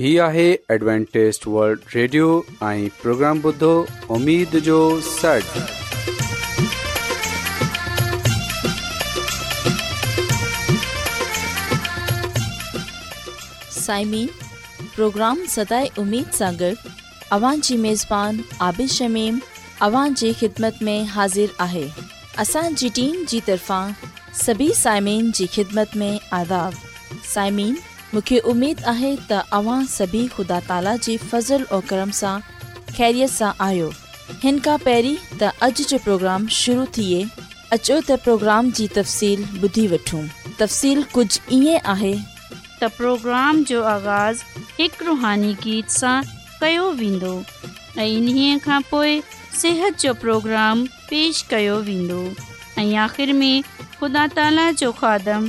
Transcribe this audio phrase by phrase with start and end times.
[0.00, 1.88] सदाए शमीमत
[20.82, 21.88] में हाज़िर आहे
[22.38, 23.88] असांजी टीम जी तरफ़ा
[24.44, 26.70] सभी साइमिन जी ख़िदमत में आया
[27.34, 27.76] साइमीन
[28.14, 32.34] मूंखे उमेदु आहे त अव्हां सभी ख़ुदा ताला जी फज़ुल ऐं कर्म सां
[32.96, 33.90] ख़ैरियत सां आहियो
[34.44, 37.20] हिन खां पहिरीं त अॼु जो प्रोग्राम शुरू थिए
[37.76, 40.24] अचो त प्रोग्राम जी तफ़सील ॿुधी वठूं
[40.60, 42.12] तफ़सील कुझु ईअं आहे
[42.80, 44.42] त प्रोग्राम जो आगाज़
[44.80, 46.16] हिकु रुहानी गीत सां
[46.64, 47.32] कयो वेंदो
[47.98, 49.16] ऐं इन्हीअ खां पोइ
[49.62, 52.20] सिहत जो प्रोग्राम पेश कयो वेंदो
[52.80, 53.66] ऐं आख़िरि में
[53.98, 55.48] ख़ुदा ताला जो खादम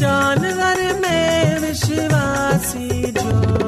[0.00, 3.61] जानवर में विश्वासी जो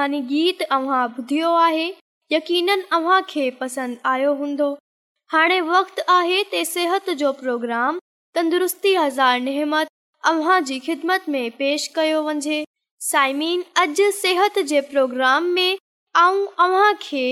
[0.00, 1.88] हाणी गीत अव्हां ॿुधियो आहे
[2.32, 2.68] यकीन
[2.98, 4.68] अव्हां खे पसंदि आयो हूंदो
[5.32, 7.98] हाणे वक़्तु आहे त सिहत जो प्रोग्राम
[8.34, 12.60] तंदुरुस्तीमत में पेश कयो वञे
[13.10, 17.26] साइमीन अॼु सिहत जे प्रोग्राम में ऐं अव्हां खे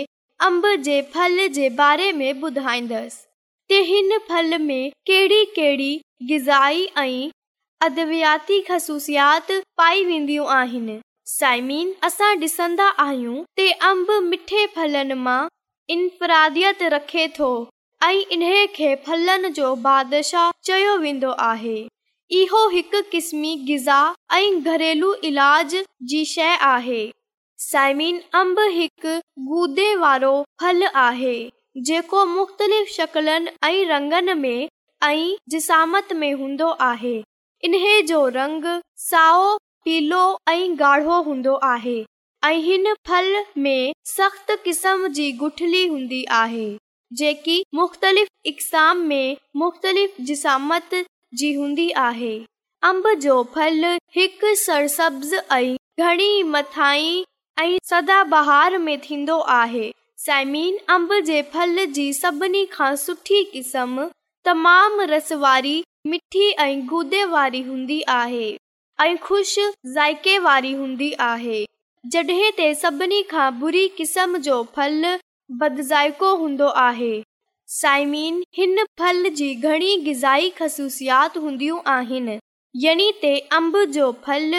[0.51, 3.25] अंब जे फल जे बारे में ॿुधाईंदसि
[3.69, 5.93] की हिन फल में कहिड़ी कहिड़ी
[6.29, 7.09] गिज़ाई ऐं
[7.91, 15.41] अदवयाती ख़सूसियात पाई वेंदियूं आहिनि साइमीन असां डि॒सन्दा आहियूं अंब मिठे फलनि मां
[15.95, 16.63] इनादी
[16.95, 17.49] रखे थो
[18.07, 21.77] ऐं इन्हे खे फलनिशाह चयो वेंदो आहे
[22.39, 24.01] इहो हिक किस्मी ग़ज़ा
[24.39, 25.77] ऐं घरेलू इलाज
[26.13, 27.03] जी शइ आहे
[27.67, 29.19] साइमीन अंब हिकु
[29.53, 31.37] गोदे वारो फल आहे
[31.91, 37.17] जेको मुख़्तलिफ़ शकलनि ऐं रंगनि में जिसामत में हूंदो आहे
[37.69, 38.65] इन्हे जो रंग
[39.11, 39.57] साओ
[40.01, 41.99] लो ऐं ॻाढ़ो हूंदो आहे
[42.45, 46.69] ऐं हिन फल में सख़्त किस्म जी गुठली हूंदी आहे
[47.19, 50.95] जेकी मुख़्तलिफ़ इक़साम में मुख़्तलिफ़ जिसामत
[51.41, 52.37] जी हूंदी आहे
[52.91, 57.25] अंब जो फल हिकु सरसब्ज़ ऐं घणी मथाई
[57.61, 58.23] ऐं सदा
[58.79, 59.91] में थींदो आहे
[60.27, 64.09] सैमीन अम्ब जे फल जी सभिनी खां सुठी क़िस्म
[64.45, 68.57] तमामु रस वारी मिठी ऐं गुदे वारी हूंदी आहे
[69.01, 69.65] ऐं ख़ुशि
[69.95, 71.65] ज़ाइके वारी हूंदी आहे
[72.13, 75.05] जॾहिं ते सभिनी खां बुरी क़िस्म जो फल
[75.61, 77.13] बदज़ाइको हूंदो आहे
[77.81, 82.39] साइमीन हिन फल जी घणी ग़ज़ाई ख़सूसियात हूंदियूं आहिनि
[82.87, 84.55] यणी ते अम्ब जो फल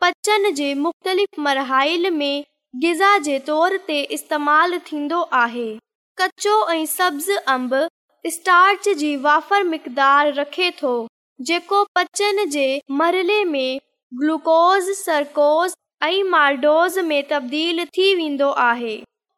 [0.00, 2.44] पचनि जे मुख़्तलिफ़ मरहाइल में
[2.84, 5.68] ग़ज़ा जे तौर ते इस्तेमालु थींदो आहे
[6.18, 7.74] कचो ऐं सब्ज़ अंब
[8.38, 10.96] स्टार्च जी वाफ़र मक़दार रखे थो
[11.42, 13.78] जेको पचनि जे मरले में
[14.20, 15.72] ग्लुकोस सरकोज,
[16.02, 18.96] ऐं मार्डोज़ में तब्दील थी वेंदो आहे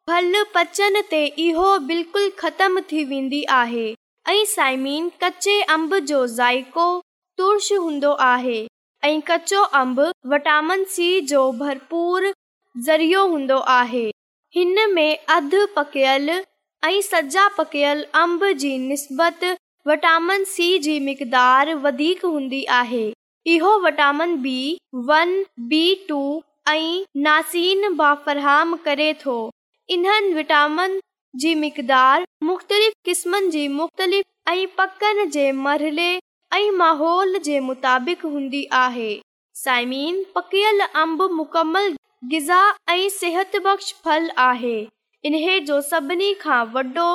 [0.09, 3.87] फल पचनि ते इहो बिल्कुलु ख़तम थी वेंदी आहे
[4.29, 6.87] ऐं साइमीन कचे अम्ब जो ज़ाइको
[7.37, 8.65] तुर्स हूंदो आहे
[9.05, 9.99] ऐं कचो अम्ब
[10.33, 12.31] विटामिन सी जो भरपूर
[12.85, 14.07] ज़रियो हूंदो आहे
[14.55, 16.29] हिन में अधु पकियल
[16.85, 19.55] ऐं सॼा पकियल अम्ब जी निस्बत
[19.87, 23.03] विटामिन सी जी मक़दार वधीक हूंदी आहे
[23.51, 24.55] इहो vitamin B
[25.09, 25.29] one
[25.73, 26.17] B two
[26.69, 29.35] ऐं नासिन बाफ़रहाम करे थो
[29.95, 30.99] इन्हनि विटामिन
[31.43, 32.79] जी मक़दारिफ़रहले
[36.57, 39.09] ऐं माहौल जे मुताबिक़ हूंदी आहे
[39.63, 41.91] साइमीन पकियल अंब मुकमल
[42.33, 42.59] ग़ज़ा
[42.95, 44.77] ऐं सिहत बक्श फल आहे
[45.31, 47.07] इन्हे जो सभिनी खां वॾो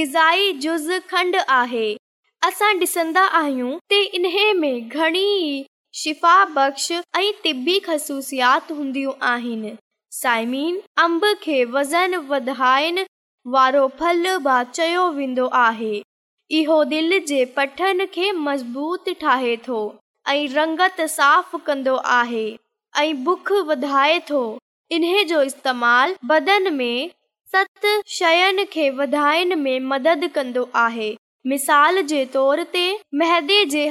[0.00, 1.86] ग़ज़ाई जुज़ खंड आहे
[2.46, 5.62] असां ॾिसंदा आहियूं त इन्हे में घणी
[6.00, 6.84] शिफ़ा बख़्श
[7.16, 9.72] ऐं तिबी ख़सूसियात हूंदियूं आहिनि
[10.20, 10.76] साइमीन
[11.06, 13.00] अंब खे वज़न वधाइण
[13.56, 15.92] वारो फल भा चयो वेंदो आहे
[16.60, 19.80] इहो दिलि जे पठनि खे मज़बूत ठाहे थो
[20.30, 22.46] ऐं रंगत साफ़ कंदो आहे
[23.02, 24.42] ऐं बुख वधाए थो
[24.98, 26.98] इन्हे जो इस्तेमाल बदन में
[27.54, 27.86] सत
[28.20, 31.16] शयुनि खे वधाइण में मदद कंदो आहे
[31.46, 33.88] मिसाल जे तोर ते महदे जे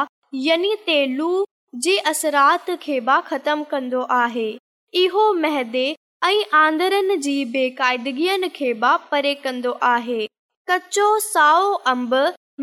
[0.50, 1.46] यानी तेलू
[1.86, 4.50] जे असरात खे बि ख़तम कंदो आहे
[5.04, 5.24] इहो
[6.26, 10.26] ऐं आंदड़नि जी बेक़ायदिगियुनि खे बि परे कंदो आहे
[10.70, 12.14] कचो साओ अंब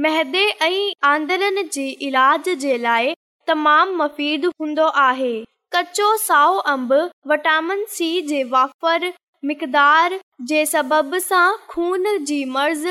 [0.03, 3.15] ऐं आंदड़नि जे इलाज जे लाइ
[3.49, 5.33] तमामु मफ़ीद हूंदो आहे
[5.75, 6.93] कचो साओ अंब
[7.31, 9.13] विटामिन सी जे वापर
[9.45, 12.87] मक़दार जे सबब सां खून जी मर्ज़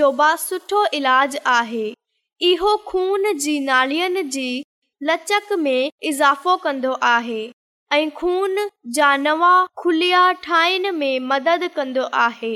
[0.00, 1.92] जो बि सुठो इलाज आहे
[2.50, 4.48] इहो खून जी नालियुनि जी
[5.06, 7.40] लचक में इज़ाफ़ो कंदो आहे
[7.92, 8.56] ऐं खून
[8.96, 12.52] जानवां खुलिया ठाहिण में मदद कंदो आहे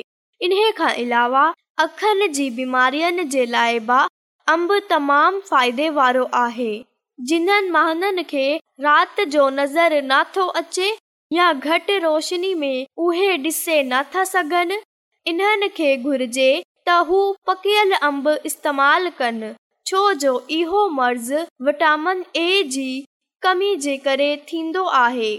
[0.47, 1.47] इन्हे खां अलावा
[1.85, 4.01] अखर जी बीमारियुनि जे लाइ बि
[4.53, 6.71] अम्ब तमामु फ़ाइदे वारो आहे
[7.29, 8.47] जिन्हनि महननि खे
[8.87, 10.93] राति जो नज़र नथो अचे
[11.33, 14.81] या घटि रोशनी में उहे डि॒से नथा सघनि
[15.33, 16.51] इन्हनि खे घुर्जे
[16.89, 19.53] त हू पकियल अम्ब इस्तेमालु कनि
[19.87, 22.85] छो जो इहो मर्ज़ विटामिन ए जी
[23.43, 25.33] कमी जे करे थींदो आहे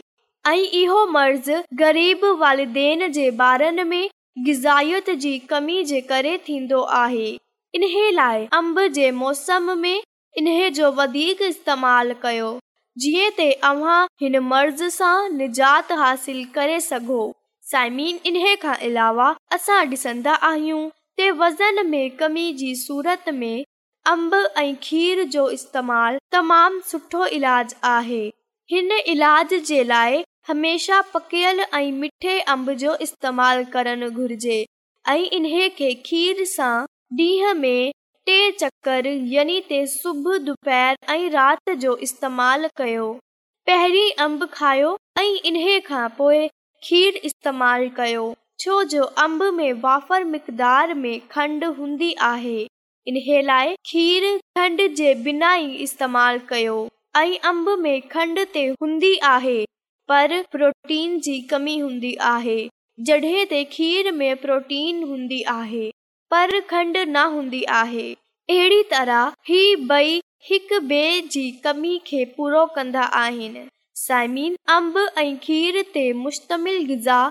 [0.48, 4.10] ऐं इहो मर्ज़ ग़रीब वालदेन जे ॿारनि में
[4.46, 7.28] गिज़ायत जी कमी जे करे थींदो आहे
[7.76, 10.02] इन लाइ अंब जे मौसम में
[10.38, 12.52] इन्हे जो वधीक इस्तेमालु कयो
[13.06, 17.20] जीअं त अव्हां हिन मर्ज़ सां निजात हासिल करे सघो
[17.72, 20.88] साइमीन इन खां अलावा असां ॾिसंदा आहियूं
[21.18, 23.64] ते वज़न में कमी जी सूरत में
[24.08, 28.26] अंब ऐं खीर जो इस्तेमालु तमामु सुठो इलाज आहे
[28.72, 34.58] हिन इलाज जे लाइ हमेशा पकियल ऐं मिठे अंब जो इस्तेमालु करणु घुर्जे
[35.14, 36.76] ऐं इन्हे खे खीर सां
[37.22, 37.92] ॾींहं में
[38.28, 43.10] टे चक्कर यानी त सुबुह दुपहर ऐं राति जो इस्तेमालु कयो
[43.72, 46.48] पहिरीं अम्ब खायो ऐं इन्हे खां पोइ
[46.90, 52.58] खीरु इस्तेमालु कयो छो जो अम्ब में वाफ़र मक़दार में खंडु हूंदी आहे
[53.08, 54.24] इन लाइ खीर
[54.58, 56.78] खंड जे बिना ई इस्तेमाल कयो
[57.18, 59.64] ऐं अंब में खंड ते हूंदी आहे
[60.10, 65.06] पर प्रोटीन जी कमी हूंदी हूंदी आहे आहे जॾहिं ते खीर में प्रोटीन
[66.32, 68.06] पर खंड न हूंदी आहे
[68.50, 70.20] अहिड़ी तरह ही ॿई
[70.50, 73.68] हिक ॿिए जी कमी खे पूरो कंदा आहिनि
[74.08, 77.22] साइमीन अंब ऐं खीर ते मुश्तमिल गिज़ा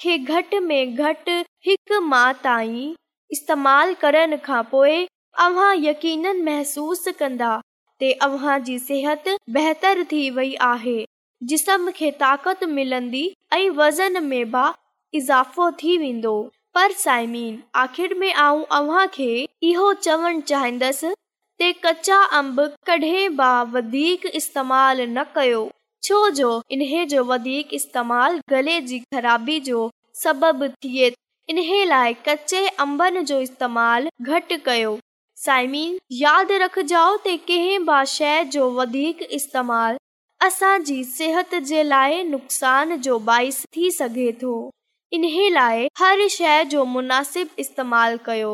[0.00, 2.94] खे घटि में घटि हिकु मा ताईं
[3.36, 5.06] इस्तेमालु करण खां पोइ
[5.40, 7.50] अव्हां यकीन महसूस कंदा
[8.00, 11.04] ते अव्हां जी सिहत बेहतर थी वई आहे
[13.80, 14.72] वज़न में
[15.14, 16.34] इज़ाफ़ो थी वेंदो
[16.74, 17.46] पर साइमी
[20.02, 21.12] चवण चाहींदसि
[21.60, 25.68] त कचा अम्ब कॾहिं बि वधीक इस्तेमाल न कयो
[26.08, 27.78] छो जो इन्हीअ जो वधीक
[28.50, 29.90] गले जी ख़राबी जो
[30.22, 31.12] सबबि थिए
[31.48, 34.98] इन लाइ कचे अम्बनि जो इस्तेमाल घटि कयो
[35.44, 39.22] साइमीन, याद रखजाओ त कंहिं बि शइ जो वधीक
[40.46, 44.52] असा जी सेहत जे लाए, नुक़सान जो बाहिस थी सघे थो
[45.18, 48.52] इन लाए, हर शइ जो मुनासिब इस्तेमालु कयो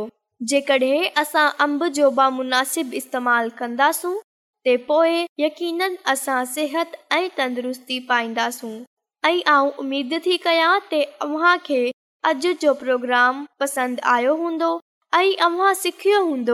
[0.52, 4.14] जेकॾहिं असां अंब जो बाम मुनासिब इस्तेमालु कंदासूं
[4.64, 8.75] ते पोए यकीन असां सिहत ऐं तंदुरुस्ती पाईंदासूं
[9.33, 11.87] ऐं आऊं उमेद थी कयां तव्हांखे
[12.33, 14.78] अॼु जो प्रोग्राम पसंदि आयो हूंदो
[15.14, 16.48] आहिनि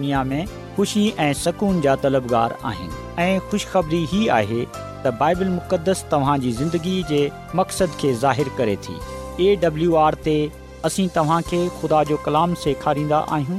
[0.00, 0.44] उहे
[0.76, 4.64] ख़ुशी ऐं सुकून जा तलबगार आहिनि ऐं ख़ुश ख़बरी ही आहे
[5.04, 7.20] त बाइबल मुक़दस तव्हांजी ज़िंदगी जे
[7.60, 8.98] मक़सदु खे थी
[9.52, 10.36] एडब्लू आर ते
[10.84, 13.58] असीं ख़ुदा जो कलाम सेखारींदा आहियूं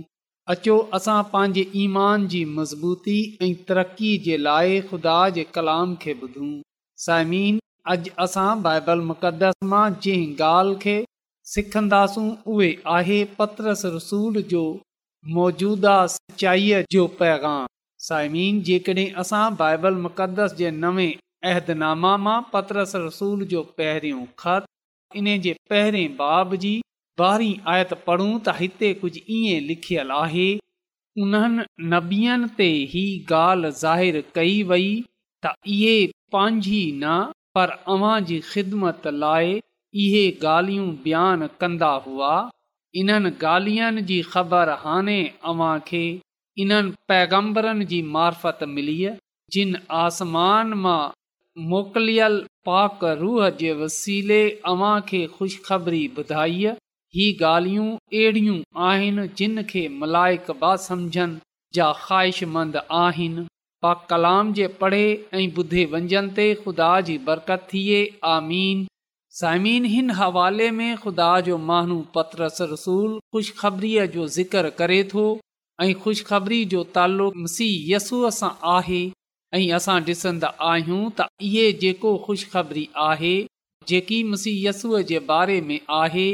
[0.55, 6.51] अचो असां पंहिंजे ईमान जी मज़बूती ऐं तरक़ी जे लाइ ख़ुदा जे कलाम खे ॿुधूं
[7.07, 7.59] साइमीन
[7.95, 10.97] अॼु असां बाइबल मुक़दस मां जंहिं ॻाल्हि खे
[11.55, 14.63] सिखंदासूं उहे आहे पत्रस रसूल जो
[15.37, 17.67] मौजूदा सचाईअ जो पैगाम
[18.09, 21.07] साइमीन जेकॾहिं असां बाइबल मुक़दस जे नवे
[21.53, 24.69] अहदनामा मां पत्रस रसूल जो पहिरियों ख़त
[25.23, 26.75] इन जे पहिरें बाब जी
[27.29, 30.45] ॿारी आयत पढ़ूं त हिते कुझु इएं लिखियलु आहे
[31.25, 33.05] उन्हनि नबीअ ते ई
[33.39, 34.87] ॻाल्हि ज़ाहिर कई वई
[35.47, 35.97] त इहे
[36.37, 37.17] पंहिंजी न
[37.59, 39.53] पर अवां जी ख़िदमत लाइ
[40.05, 42.33] इहे गाल्हियूं बयानु कंदा हुआ
[43.01, 45.17] इन्हनि गाल्हियुनि जी ख़बर हाणे
[45.51, 46.01] अव्हां खे
[46.65, 48.95] इन्हनि पैगम्बरनि जी मार्फत मिली
[49.57, 51.01] जिन आसमान मां
[51.73, 52.39] मोकिलियल
[52.71, 54.41] पाक रूह जे वसीले
[54.73, 61.39] अव्हां खे ख़ुशख़बरी ॿुधाई आहे हीअ ॻाल्हियूं अहिड़ियूं आहिनि जिन खे मलाइक बा सम्झनि
[61.79, 63.47] जा ख़्वाहिशमंद आहिनि
[63.87, 65.05] पाक कलाम जे पढ़े
[65.41, 68.03] ऐं ॿुधे वंजन ते ख़ुदा जी बरकत थिए
[68.37, 68.87] आमीन
[69.41, 75.25] साइमिन हिन हवाले में ख़ुदा जो माण्हू पत्रस रसूल खु़शबरीअ जो ज़िक्र करे थो
[75.85, 79.03] ऐं खु़शबरी जो तालो मसीह यसूअ सां आहे
[79.59, 83.31] ऐं असां ॾिसंदा आहियूं त इहे जेको ख़ुशख़री आहे
[83.93, 86.25] जेकी मसीह यस्सूअ जे बारे में आहे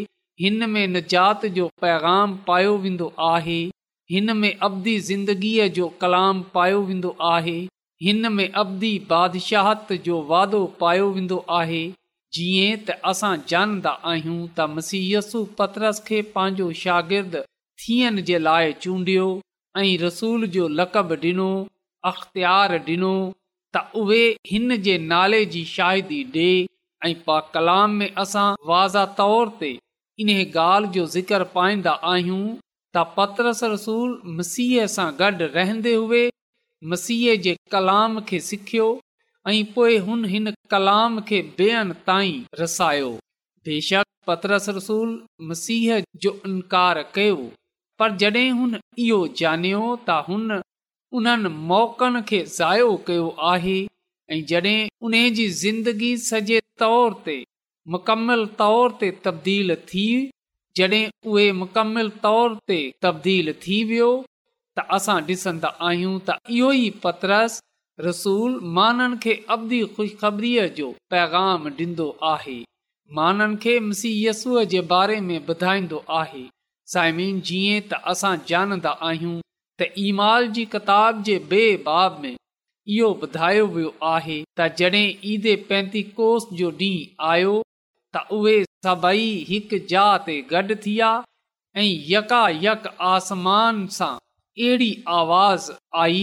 [0.44, 3.58] हिन में निजात जो पैगाम पायो वेंदो आहे
[4.14, 7.54] हिन में अवदी ज़िंदगीअ जो कलाम पायो वेंदो आहे
[8.08, 11.82] हिन में अवदी बादशाहत जो वादो पायो वेंदो आहे
[12.36, 17.42] जीअं त असां जानंदा आहियूं त मसीयसु पतरस खे पंहिंजो शागिर्दु
[17.82, 19.26] थियण जे लाइ चूंडियो
[19.82, 21.46] ऐं रसूल जो लक़ब ॾिनो
[22.10, 23.12] अख़्तियार ॾिनो
[23.76, 24.22] त उहे
[24.52, 26.48] हिन जे नाले जी शाहिदी ॾे
[27.10, 29.70] ऐं पा कलाम में असां वाज़ा तौर ते
[30.24, 36.24] इन ॻाल्हि जो ज़िक्र पाईंदा आहियूं त पतरस रसूल मसीह सां गॾु रहंदे हुए
[36.94, 38.92] मसीह जे कलाम खे सिखियो
[39.48, 43.10] ऐं पोइ हुन हिन कलाम खे ॿेअनि ताईं रसायो
[43.68, 45.10] बेशक पतरस रसूल
[45.48, 47.34] मसीह जो इनकार कयो
[47.98, 50.54] पर जॾहिं हुन इहो ॼाणियो त हुन
[51.20, 53.76] उन्हनि मौक़नि खे ज़ायो कयो आहे
[54.34, 57.36] ऐं जॾहिं उन जी ज़िंदगी सॼे तौर ते
[57.96, 60.06] मुकमल तौर ते तब्दील थी
[60.80, 61.02] जॾहिं
[61.34, 64.10] उहे मुकमल तौर ते तब्दील थी वियो
[64.78, 67.60] त असां ॾिसंदा आहियूं त इहो ई पतरस
[68.00, 72.56] रसूल माननि खे अवदी ख़ुशख़बरीअ जो पैगाम ॾींदो आहे
[73.18, 76.44] माननि खे मसीयसूअ जे बारे में ॿुधाईंदो आहे
[76.94, 79.36] साइमीन जीअं त असां ॼाणंदा आहियूं
[79.82, 84.94] त ईमाल जी किताब जे बे॒बाब में इहो ॿुधायो वियो आहे त जड॒
[85.34, 87.54] ईद पैतीकोस जो ॾींहुं आयो
[88.16, 91.12] त उहे सभेई हिकु जा ते गॾु थिया
[91.80, 95.70] ऐं यका यक आसमान सां अहिड़ी आवाज़
[96.06, 96.22] आई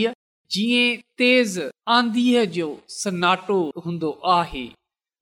[0.54, 1.60] जीअं तेज़
[1.96, 2.66] आधीअ जो
[3.00, 4.64] सनाटो हूंदो आहे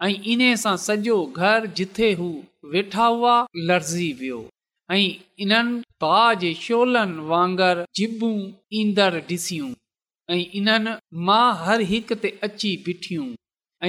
[0.05, 2.29] ऐं इन्हीअ सां सॼो घर जिथे हू
[2.75, 3.33] वेठा हुआ
[3.69, 4.39] लड़जी वियो
[4.95, 4.99] ऐं
[5.45, 8.33] इन्हनि भाउ जे शोलनि वांगुरु जिबूं
[8.81, 9.69] ईंदड़ ॾिसियूं
[10.35, 10.93] ऐं इन्हनि
[11.29, 13.27] मां हर हिकु ते अची ॿिठियूं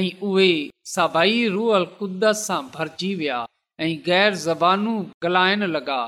[0.01, 0.53] ऐं उहे
[0.97, 3.41] सभई रूअल कुदत सां भरिजी विया
[3.85, 4.95] ऐं ग़ैर ज़बानू
[5.27, 6.01] गलाइण लॻा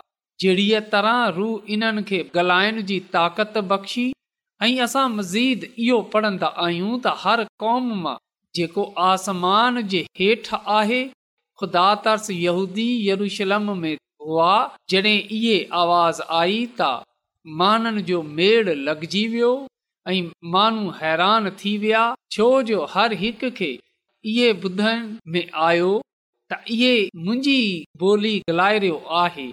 [0.42, 4.04] जहिड़ीअ तरह रू इन्हनि खे ॻाल्हाइण जी ताक़त बख़्शी
[4.62, 8.12] ऐं असां मज़ीद इहो पढ़ंदा आहियूं त हर कौम मां
[8.58, 10.98] जेको आसमान जे हेठि आहे
[11.62, 13.96] ख़ुदा तर्स यहूदी यरूशलम में
[14.26, 14.50] हुआ
[14.94, 16.90] जॾहिं इहे आवाज़ आई त
[17.62, 19.48] माननि जो मेड़ लॻजी वियो
[20.12, 20.20] ऐं
[20.58, 22.04] माण्हू हैरान थी विया
[22.36, 23.72] छो जो हर हिक खे
[24.34, 25.02] इहे ॿुधण
[25.36, 25.90] में आयो
[26.52, 26.94] त इहे
[27.24, 27.58] मुंहिंजी
[28.12, 29.50] ॿोली गलाए रहियो आहे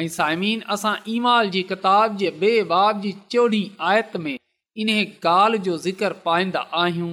[0.00, 4.34] ऐं साइमीन असां ईमाल जी किताब जे बे बाब जी चोड़ी आयत में
[4.80, 7.08] इन्हे ॻाल्हि जो ज़िक्र पाईंदा आहियूं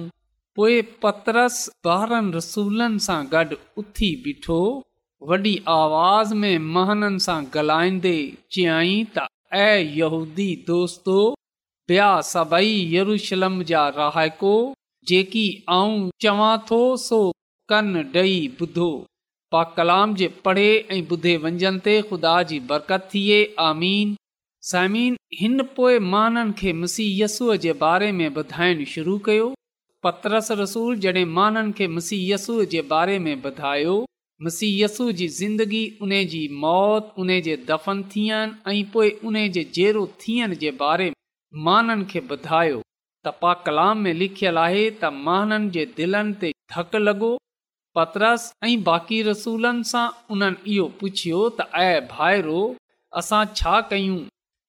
[0.56, 1.56] पोए पत्रस
[1.94, 4.56] ॿारनि रसूलनि सां गॾु उथी ॿिठो
[5.32, 8.14] वॾी आवाज़ में महननि सां ॻाल्हाईंदे
[8.56, 9.26] चयई त
[9.66, 9.68] ऐ
[9.98, 11.18] यहूदी दोस्तो
[11.90, 14.54] ॿिया सभई यरुशलम जा रहाइको
[15.12, 15.46] जेकी
[15.76, 17.20] आऊं चवां थो सो
[17.72, 18.90] कन ॾेई ॿुधो
[19.52, 24.16] पा कलाम जे पढ़े ऐं ॿुधे वंजंद खुदा जी बरकत थिए आमीन
[24.68, 29.44] साइमीन हिन पोए माननि खे मुसीयसूअ जे बारे में ॿुधाइणु शुरू कयो
[30.04, 33.94] पतरस रसूल जॾहिं माननि खे मुसीयसूअ जे बारे में ॿुधायो
[34.48, 40.06] मुसीयसूअ जी ज़िंदगी उन्हे जी मौति उन्हे जे दफ़न थियनि ऐं पोइ उन जे जहिड़ो
[40.24, 41.18] थियण जे बारे में
[41.68, 42.82] माननि खे ॿुधायो
[43.26, 47.30] त पा कलाम में लिखियलु आहे त माननि जे दिलनि ते धकु लॻो
[48.00, 50.04] पतरस ऐं बाक़ी रसूलनि सां
[50.36, 52.58] उन्हनि इहो पुछियो त अ भाइरो
[53.22, 54.20] असां छा कयूं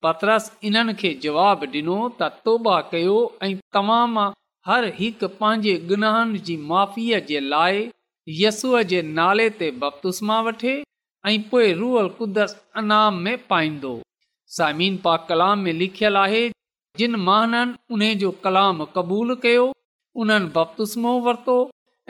[0.04, 3.16] पतरस इन्हनि खे जवाब ॾिनो त तौबाह कयो
[3.48, 4.28] ऐं तव्हां
[4.70, 7.82] हर हिकु पंहिंजे गुनाहनि जी माफ़ीअ जे लाइ
[8.40, 10.74] यस्सूअ जे नाले ते बपतुस्मा वठे
[11.32, 13.94] ऐं पोइ रूअल कुदस अनाम में पाईंदो
[14.58, 16.42] सामीन पा कलाम में लिखियलु आहे
[17.02, 19.68] जिन महाननि उन्हे जो कलाम क़बूल कयो
[20.24, 21.60] उन्हनि बपतुस्मो वरितो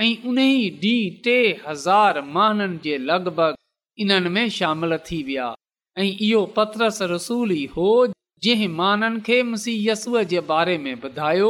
[0.05, 3.57] ऐं उन ई ॾींहुं टे हज़ार महाननि जे लॻभॻि
[4.07, 5.51] इन्हनि में शामिल थी विया
[5.97, 7.87] ऐं इहो पतरस रसूल ई हो
[8.43, 11.49] जंहिं महाननि खे मुसी यसूअ जे बारे में ॿुधायो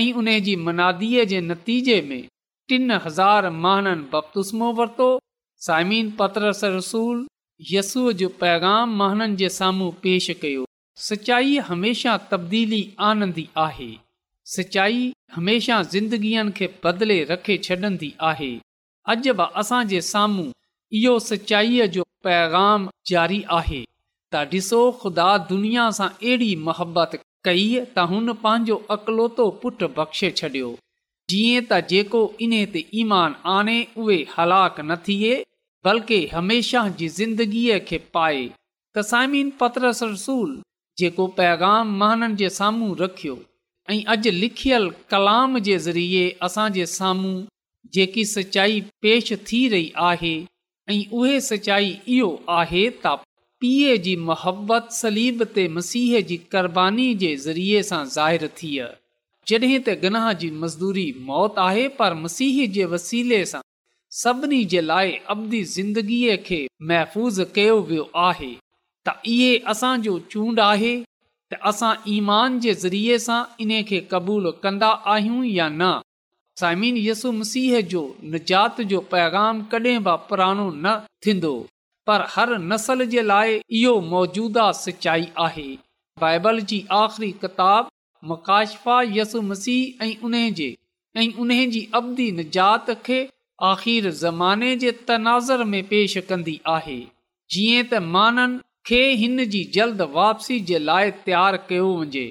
[0.00, 2.20] ऐं उन जी मनादीअ जे नतीजे में
[2.68, 5.06] टिन हज़ार महाननि बपतुस्मो वरितो
[5.66, 7.26] साइमिन पत्रस रसूल
[7.70, 10.64] यस्सूअ जो पैगाम महाननि जे साम्हूं पेश कयो
[11.08, 13.92] सचाईअ हमेशह तब्दीली आनंदी आहे
[14.56, 15.04] सचाई
[15.34, 18.54] हमेशह ज़िंदगीअ खे बदले रखे छॾंदी आहे
[19.14, 19.82] अॼु बि असां
[20.14, 20.50] साम्हूं
[21.00, 23.78] इहो सचाईअ जो पैगाम जारी आहे
[24.32, 27.14] त ॾिसो ख़ुदा दुनिया सां अहिड़ी मोहबत
[27.48, 30.68] कई त हुन पंहिंजो अकलोतो पुटु बख़्शे छॾियो
[31.34, 35.32] जीअं त जेको इन ते ईमान आने उहे हलाक न थिए
[35.88, 38.44] बल्कि हमेशह जी ज़िंदगीअ खे पाए
[38.98, 40.54] तसाइमीन पत्र सरसूल
[41.04, 43.38] जेको पैगाम माननि जे साम्हूं रखियो
[43.96, 47.34] ऐं अॼु लिखियल कलाम जे ज़रिए असांजे साम्हूं
[47.98, 50.34] जेकी सचाई पेश थी रही आहे
[50.90, 53.10] ऐं उहे सचाई इहो आहे त
[53.64, 58.88] पीउ जी मोहबत सलीब ते मसीह जी क़र्बानी जे ज़रिए सां ज़ाहिरु थिए
[59.50, 63.60] जड॒हिं त गनाह जी मज़दूरी मौत आहे पर मसीह जे वसीले सां
[64.22, 68.50] सभिनी जे लाइ अबदी ज़िंदगीअ खे महफ़ूज़ कयो वियो आहे
[69.08, 75.44] त इहे असांजो चूंड आहे त असां ईमान जे ज़रिए सां इन्हे क़बूलु कंदा आहियूं
[75.58, 75.94] या न
[76.60, 80.92] यसु मसीह जो निजात जो पैगाम कॾहिं बि पुराणो न
[81.24, 81.52] थींदो
[82.06, 85.66] पर हर नसल जे लाइ इहो मौजूदा सचाई आहे
[86.20, 87.88] बाइबल जी आख़िरी किताब
[88.30, 90.74] मकाशफ़ा यसु मसीह ऐं उन जे
[91.16, 93.20] ऐं उन जी अबदी निजात खे
[93.70, 97.00] आख़िर ज़माने जे तनाज़र में पेश कंदी आहे
[97.54, 98.60] जीअं त माननि
[98.90, 102.28] खे हिन जी जल्द वापसी जे लाइ तयारु कयो वञे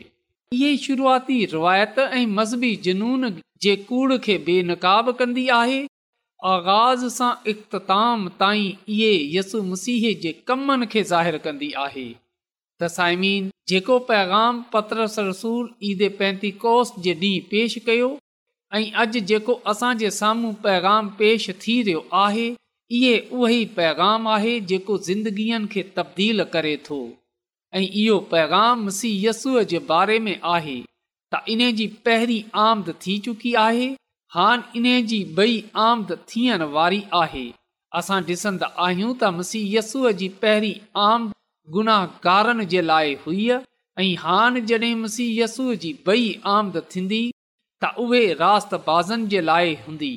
[0.54, 3.30] इहा शुरूआती रिवायत ऐं मज़हबी जुनून
[3.62, 5.78] जे कूड़ खे बेनक़ाब कंदी आहे
[6.54, 12.06] आगाज़ सां इख़्ताम ताईं इहे यसु मसीह जे कमनि खे ज़ाहिरु कन्दी आहे
[12.84, 18.12] तसाइमीन जेको पैगाम पत्रस रसूल ईद पैंती कोस जे ॾींहुं पेश कयो
[18.76, 22.48] ऐं अॼु जेको असांजे साम्हूं पैगाम पेश थी रहियो आहे
[23.00, 27.02] इहे उहो पैगाम आहे जेको ज़िंदगीअ खे तब्दील करे थो
[27.74, 30.74] ऐं इहो पैगाम मसीह यस्सूअ जे बारे में आहे
[31.34, 33.86] त इन जी पहिरीं आमद थी चुकी आहे
[34.36, 35.54] हान इन्हे जी बई
[35.86, 37.46] आमद थियण वारी आहे
[38.00, 40.74] असां ॾिसंदा आहियूं त मसीह यस्सूअ जी पहिरीं
[41.06, 41.34] आमद
[41.78, 47.22] गुनाहगारनि जे लाइ हुई ऐं हान मसीह मुसीहसूअ जी बई आमद थींदी
[47.84, 50.12] त उहे रास बाज़नि जे लाइ हूंदी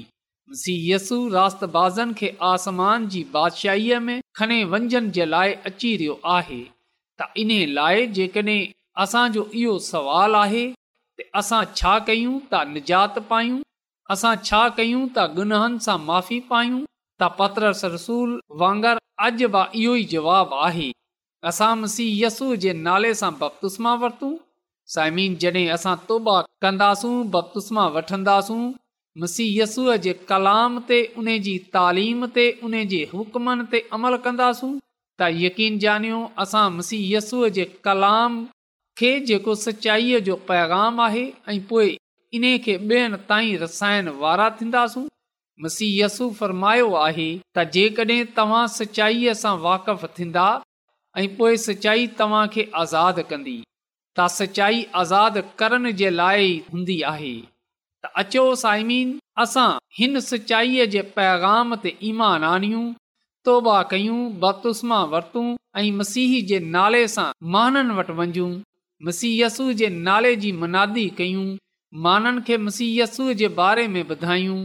[0.51, 6.63] मुसीहय यसू रासबाज़नि खे आसमान जी बादशाह में खणे वञनि जे लाइ अची रहियो आहे
[7.21, 8.59] त इन लाइ जेकॾहिं
[9.03, 10.63] असांजो इहो सवाल आहे
[11.19, 13.59] त असां छा कयूं त निजात पायूं
[14.15, 16.81] असां छा कयूं त गुनाहनि सां माफ़ी पायूं
[17.23, 18.31] त पतर सरसूल
[18.63, 18.97] वांगर
[19.27, 20.89] अॼु बि इहो ई जवाबु आहे
[21.51, 24.33] असां मसीह यसू जे नाले सां बपतुस्मा वरितूं
[24.97, 28.63] साइमीन जॾहिं असां तौबा कंदासूं बपतुस्मा मां वठंदासूं
[29.25, 34.73] मसीह यसूअ जे कलाम ते उन जी तालीम ते उने जे हुकमनि ते अमल कंदासूं
[35.21, 38.39] تا यकीन ॼानियो असां मसीह यसूअ जे कलाम
[39.01, 41.21] खे जेको सचाईअ जो पैगाम आहे
[41.53, 41.93] ऐं पोइ
[42.39, 45.05] इन्हे खे ॿियनि ताईं रसायण वारा थींदासूं
[45.67, 47.27] मसीह यस्सु फर्मायो आहे
[47.59, 50.47] त जेकॾहिं तव्हां सचाईअ सां वाक़फ़ु थींदा
[51.23, 52.43] ऐं पोइ सचाई तव्हां
[52.83, 53.55] आज़ादु कंदी
[54.19, 57.33] त सचाई आज़ादु करण जे लाइ हूंदी आहे
[58.03, 59.09] त अचो साइमीन
[59.47, 59.69] असां
[60.01, 62.87] हिन सचाईअ जे पैगाम ते ईमान आणियूं
[63.47, 65.47] तौबा कयूं बपतुस्मा वरतूं
[65.81, 67.27] ऐं मसीही जे नाले सां
[67.57, 68.45] माननि वटि वञू
[69.09, 71.47] मसीयसू जे नाले जी मुनादी कयूं
[72.07, 74.59] माननि खे मसीयसू जे बारे में ॿुधायूं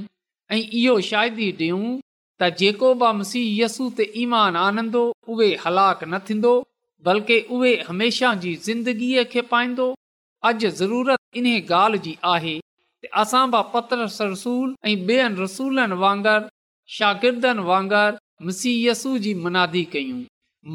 [0.51, 6.53] ऐं इहो शाइदी ॾियूं त जेको बि मसीहयसू ते ईमान आनंदो उहे हलाक न थींदो
[7.09, 9.87] बल्कि उहे हमेशह जी ज़िंदगीअ खे पाईंदो
[10.51, 12.55] अॼु ज़रूरत इन ॻाल्हि जी आहे
[13.23, 16.49] असां बि पतूल ऐं ॿियनि रसूलनि वांगुरु
[16.99, 20.19] शागिर्दनि वांगुरु मुसीयसु जी मुनादी कयूं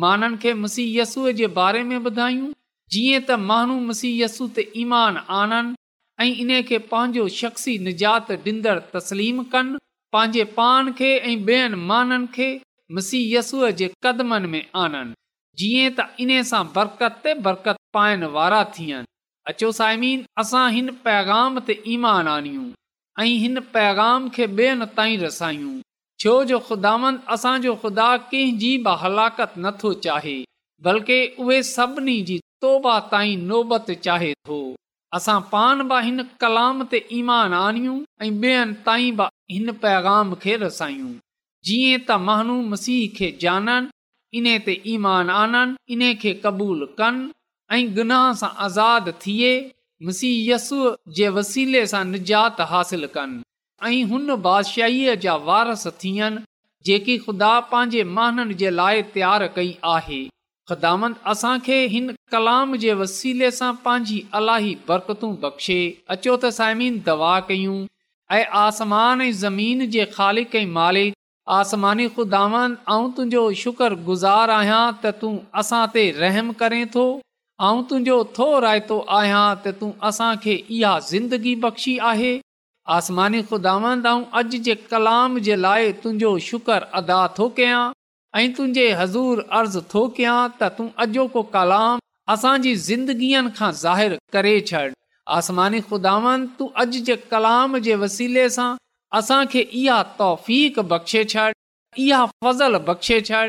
[0.02, 2.48] माननि खे मुसीहय यसूअ जे बारे में ॿुधायूं
[2.92, 5.74] जीअं त माण्हू मुसीहसु ते ईमान आणनि
[6.24, 9.78] ऐं इन खे पंहिंजो शख़्सी निजात ॾींदड़ु तस्लीम कनि
[10.16, 12.48] पंहिंजे पान खे ऐं ॿियनि माननि खे
[12.98, 15.14] मुसीयसूअ जे क़दमनि में आणनि
[15.62, 19.08] जीअं त इन सां बरक़त ते बरकत पाइण वारा थियनि
[19.54, 22.68] अचो साइमीन असां हिन पैगाम ते ईमान आणियूं
[23.26, 25.74] ऐं हिन पैगाम खे ॿियनि ताईं रसायूं
[26.20, 30.34] छो जो ख़ुदांद असांजो खुदा कंहिंजी बि हलाकत नथो चाहे
[30.86, 34.58] बल्कि उहे सभिनी जी तौबा ताईं नोबत चाहे थो
[35.18, 40.56] असां पान बि हिन कलाम ते ईमान आनियूं ऐं ॿियनि ताईं बि हिन पैगाम खे
[40.64, 41.10] रसायूं
[41.68, 43.92] जीअं त महानू मसीह खे जाननि
[44.40, 47.28] इन ते ईमान आननि इन खे क़बूल कनि
[47.78, 49.50] ऐं गुनाह सां आज़ादु थिए
[50.10, 50.78] मसीहयसू
[51.20, 53.42] जे वसीले सां निजात हासिल कनि
[53.88, 56.44] ऐं हुन बादशाहीअ जा वारस थियनि
[56.88, 60.18] जेकी ख़ुदा पंहिंजे माननि जे लाइ त्यारु कई आहे
[60.70, 65.78] ख़ुदांद असांखे हिन कलाम जे वसीले सां पंहिंजी अलाही बरकतू बख़्शे
[66.14, 67.76] अचो त साइमीन दवा कयूं
[68.38, 70.08] ऐं आसमान ऐं ज़मीन जे
[70.78, 71.20] मालिक
[71.58, 72.76] आसमानी ख़ुदांद
[73.16, 77.04] तुंहिंजो शुक्रगुज़ार आहियां त तूं असां ते रहम करें थो
[77.68, 82.32] ऐं तुंहिंजो थो रायतो आहियां त तूं असांखे इहा ज़िंदगी बख़्शी आहे
[82.92, 87.78] आसमानी ख़ुदांद अॼु जे कलाम जे लाइ तुंहिंजो शुक्र अदा थो कयां
[88.40, 92.02] ऐं तुंहिंजे हज़ूर अर्ज़ु थो कयां त तू अॼो को कलाम
[92.34, 94.84] असांजी ज़िंदगीअनि खां ज़ाहिरु करे छॾ
[95.38, 98.68] आसमानी खुदांद तूं अॼु जे कलाम जे वसीले सां
[99.20, 101.50] असांखे इहा तौफ़क़ बख़्शे छॾ
[102.08, 103.42] इहा फज़ल बख़्शे छॾ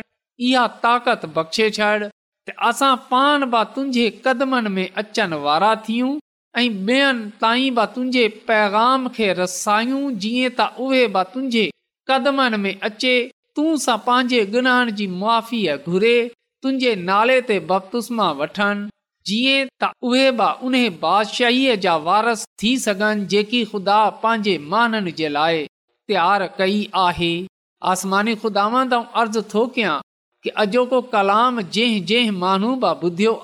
[0.51, 6.15] इहा ताक़त बख़्शे छॾ त असां पान बा तुंहिंजे क़दमनि में अचनि वारा थियूं
[6.59, 11.63] ऐं ॿियनि ताईं बि तुंहिंजे पैगाम खे रसायूं जीअं त उहे बि तुंहिंजे
[12.11, 13.13] कदमनि में अचे
[13.57, 16.13] तूं सां पंहिंजे गुनाहनि जी मुआीअ घुरे
[16.63, 18.87] तुंहिंजे नाले ते बपतुस्मा मां वठनि
[19.31, 25.33] जीअं त उहे बि उन बादशाहीअ जा वारस थी सघनि जेकी खुदा पंहिंजे माननि जे
[25.39, 25.61] लाइ
[26.07, 27.31] तयार कई आहे
[27.93, 29.99] आसमानी खुदा त अर्ज़ु थो कयां
[30.45, 33.35] कि अॼोको कलाम जंहिं जंहिं माण्हू बि ॿुधियो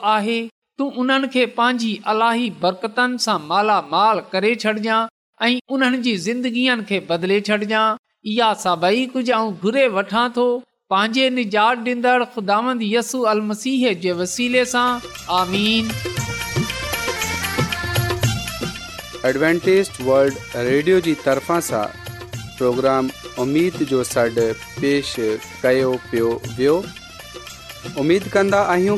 [0.82, 7.00] तूं उन्हनि खे पंहिंजी अलाही बरकतनि सां मालामाल करे छॾिजांइ ऐं उन्हनि जी ज़िंदगीअ खे
[7.10, 7.98] बदिले छॾिजांइ
[8.36, 10.46] इहा सभई कुझु आऊं घुरे वठां थो
[10.94, 14.88] पंहिंजे निजात ॾींदड़ ख़ुदांद यसू अल मसीह जे वसीले सां
[15.40, 15.92] आमीन
[19.34, 20.36] एडवेंटेज वल्ड
[20.72, 21.86] रेडियो जी तरफ़ा सां
[22.36, 23.12] प्रोग्राम
[23.46, 24.48] उमेद जो सॾु
[24.80, 26.76] पेश कयो पियो वियो
[28.06, 28.98] उमेदु कंदा आहियूं